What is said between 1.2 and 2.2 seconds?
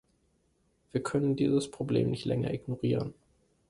dieses Problem